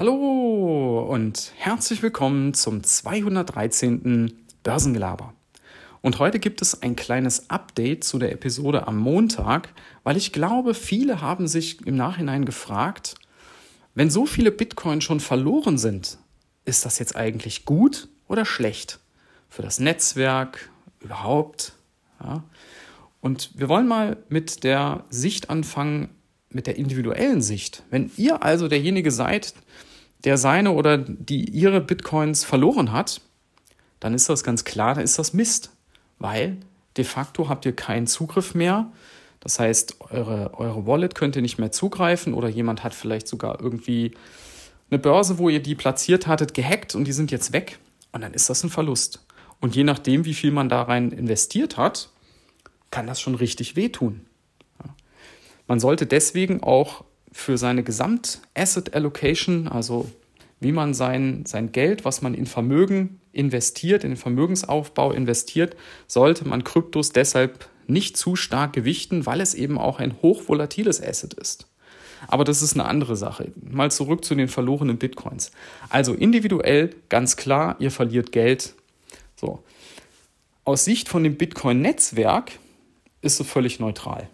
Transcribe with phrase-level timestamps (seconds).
[0.00, 4.32] Hallo und herzlich willkommen zum 213.
[4.62, 5.34] Börsengelaber.
[6.00, 10.72] Und heute gibt es ein kleines Update zu der Episode am Montag, weil ich glaube,
[10.72, 13.16] viele haben sich im Nachhinein gefragt,
[13.94, 16.16] wenn so viele Bitcoin schon verloren sind,
[16.64, 19.00] ist das jetzt eigentlich gut oder schlecht
[19.50, 20.70] für das Netzwerk
[21.00, 21.74] überhaupt?
[22.24, 22.42] Ja.
[23.20, 26.08] Und wir wollen mal mit der Sicht anfangen,
[26.48, 27.82] mit der individuellen Sicht.
[27.90, 29.52] Wenn ihr also derjenige seid,
[30.24, 33.20] der seine oder die ihre Bitcoins verloren hat,
[34.00, 35.70] dann ist das ganz klar, dann ist das Mist.
[36.18, 36.58] Weil
[36.96, 38.90] de facto habt ihr keinen Zugriff mehr.
[39.40, 43.60] Das heißt, eure, eure Wallet könnt ihr nicht mehr zugreifen oder jemand hat vielleicht sogar
[43.60, 44.12] irgendwie
[44.90, 47.78] eine Börse, wo ihr die platziert hattet, gehackt und die sind jetzt weg.
[48.12, 49.24] Und dann ist das ein Verlust.
[49.60, 52.10] Und je nachdem, wie viel man da rein investiert hat,
[52.90, 54.26] kann das schon richtig wehtun.
[55.68, 60.10] Man sollte deswegen auch für seine Gesamt-Asset Allocation, also
[60.60, 66.46] wie man sein, sein Geld, was man in Vermögen investiert, in den Vermögensaufbau investiert, sollte
[66.46, 71.66] man Kryptos deshalb nicht zu stark gewichten, weil es eben auch ein hochvolatiles Asset ist.
[72.28, 73.52] Aber das ist eine andere Sache.
[73.60, 75.52] Mal zurück zu den verlorenen Bitcoins.
[75.88, 78.74] Also individuell ganz klar, ihr verliert Geld.
[79.36, 79.62] So.
[80.64, 82.52] Aus Sicht von dem Bitcoin-Netzwerk
[83.22, 84.28] ist es völlig neutral.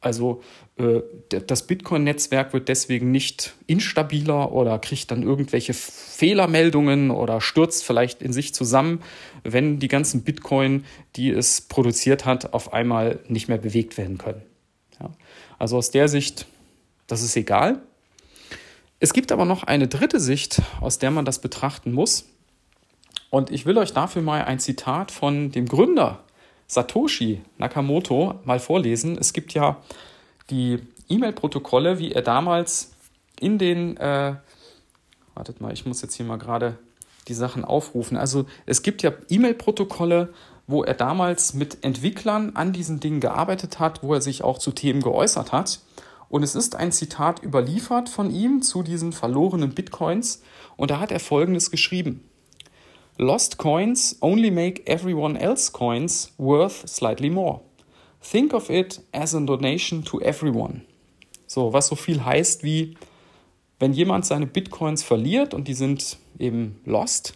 [0.00, 0.42] Also
[0.76, 8.22] äh, das Bitcoin-Netzwerk wird deswegen nicht instabiler oder kriegt dann irgendwelche Fehlermeldungen oder stürzt vielleicht
[8.22, 9.02] in sich zusammen,
[9.42, 10.84] wenn die ganzen Bitcoin,
[11.16, 14.42] die es produziert hat, auf einmal nicht mehr bewegt werden können.
[15.00, 15.10] Ja.
[15.58, 16.46] Also aus der Sicht,
[17.08, 17.82] das ist egal.
[19.00, 22.26] Es gibt aber noch eine dritte Sicht, aus der man das betrachten muss.
[23.30, 26.24] Und ich will euch dafür mal ein Zitat von dem Gründer
[26.68, 29.16] Satoshi Nakamoto mal vorlesen.
[29.18, 29.78] Es gibt ja
[30.50, 32.92] die E-Mail-Protokolle, wie er damals
[33.40, 34.34] in den, äh,
[35.34, 36.78] wartet mal, ich muss jetzt hier mal gerade
[37.26, 38.16] die Sachen aufrufen.
[38.16, 40.32] Also es gibt ja E-Mail-Protokolle,
[40.66, 44.72] wo er damals mit Entwicklern an diesen Dingen gearbeitet hat, wo er sich auch zu
[44.72, 45.80] Themen geäußert hat.
[46.28, 50.42] Und es ist ein Zitat überliefert von ihm zu diesen verlorenen Bitcoins.
[50.76, 52.28] Und da hat er Folgendes geschrieben.
[53.20, 57.62] Lost coins only make everyone else coins worth slightly more.
[58.22, 60.82] Think of it as a donation to everyone.
[61.48, 62.96] So, was so viel heißt wie,
[63.80, 67.34] wenn jemand seine Bitcoins verliert und die sind eben lost,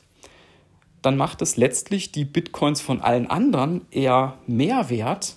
[1.02, 5.34] dann macht es letztlich die Bitcoins von allen anderen eher mehr wert,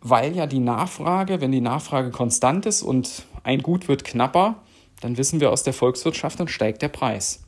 [0.00, 4.56] weil ja die Nachfrage, wenn die Nachfrage konstant ist und ein Gut wird knapper,
[5.00, 7.43] dann wissen wir aus der Volkswirtschaft, dann steigt der Preis.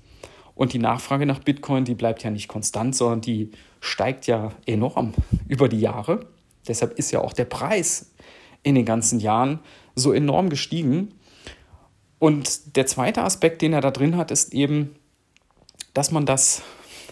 [0.56, 5.12] Und die Nachfrage nach Bitcoin, die bleibt ja nicht konstant, sondern die steigt ja enorm
[5.48, 6.26] über die Jahre.
[6.66, 8.10] Deshalb ist ja auch der Preis
[8.62, 9.60] in den ganzen Jahren
[9.94, 11.12] so enorm gestiegen.
[12.18, 14.96] Und der zweite Aspekt, den er da drin hat, ist eben,
[15.92, 16.62] dass man das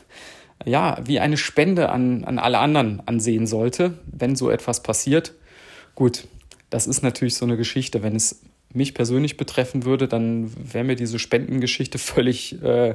[0.65, 5.34] ja wie eine Spende an, an alle anderen ansehen sollte, wenn so etwas passiert.
[5.94, 6.26] Gut,
[6.71, 8.03] das ist natürlich so eine Geschichte.
[8.03, 8.41] Wenn es
[8.72, 12.94] mich persönlich betreffen würde, dann wäre mir diese Spendengeschichte völlig äh,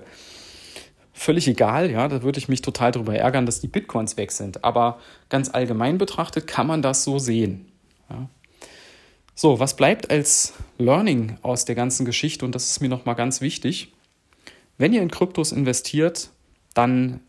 [1.29, 4.63] völlig egal, ja, da würde ich mich total darüber ärgern, dass die Bitcoins weg sind.
[4.63, 7.72] Aber ganz allgemein betrachtet kann man das so sehen.
[8.09, 8.28] Ja.
[9.35, 12.45] So, was bleibt als Learning aus der ganzen Geschichte?
[12.45, 13.94] Und das ist mir nochmal ganz wichtig.
[14.79, 16.31] Wenn ihr in Kryptos investiert,
[16.73, 17.19] dann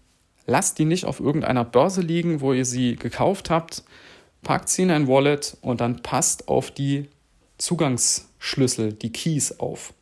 [0.46, 3.84] lasst die nicht auf irgendeiner Börse liegen, wo ihr sie gekauft habt.
[4.40, 7.06] Packt sie in ein Wallet und dann passt auf die
[7.58, 9.92] Zugangsschlüssel, die Keys auf.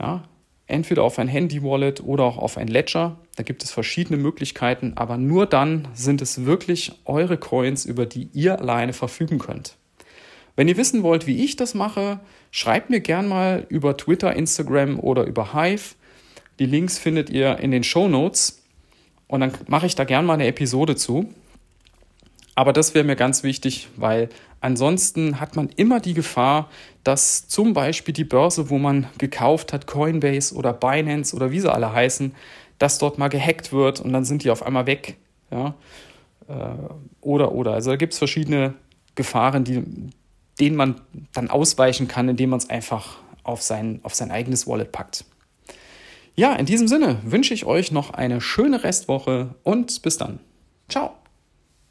[0.00, 0.24] Ja,
[0.70, 3.18] entweder auf ein Handy-Wallet oder auch auf ein Ledger.
[3.36, 8.28] Da gibt es verschiedene Möglichkeiten, aber nur dann sind es wirklich eure Coins, über die
[8.32, 9.76] ihr alleine verfügen könnt.
[10.56, 12.20] Wenn ihr wissen wollt, wie ich das mache,
[12.50, 15.94] schreibt mir gern mal über Twitter, Instagram oder über Hive.
[16.58, 18.62] Die Links findet ihr in den Show Notes
[19.26, 21.32] und dann mache ich da gern mal eine Episode zu.
[22.60, 24.28] Aber das wäre mir ganz wichtig, weil
[24.60, 26.68] ansonsten hat man immer die Gefahr,
[27.04, 31.72] dass zum Beispiel die Börse, wo man gekauft hat, Coinbase oder Binance oder wie sie
[31.72, 32.34] alle heißen,
[32.76, 35.16] dass dort mal gehackt wird und dann sind die auf einmal weg.
[35.50, 35.74] Ja?
[36.48, 36.52] Äh,
[37.22, 37.72] oder, oder.
[37.72, 38.74] Also da gibt es verschiedene
[39.14, 39.82] Gefahren, die,
[40.60, 41.00] denen man
[41.32, 45.24] dann ausweichen kann, indem man es einfach auf sein, auf sein eigenes Wallet packt.
[46.36, 50.40] Ja, in diesem Sinne wünsche ich euch noch eine schöne Restwoche und bis dann.
[50.90, 51.14] Ciao.